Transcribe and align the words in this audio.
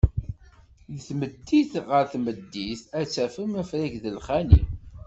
Deg 0.91 0.99
tmeddit 1.07 1.71
ɣer 1.89 2.05
tmeddit, 2.13 2.81
ad 2.99 3.07
tafem 3.13 3.51
afrag 3.61 3.93
d 4.03 4.05
lxali. 4.17 4.61